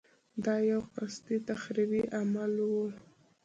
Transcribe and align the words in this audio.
دا 0.45 0.55
یو 0.71 0.81
قصدي 0.95 1.37
تخریبي 1.49 2.01
عمل 2.19 2.53
و. 2.71 2.83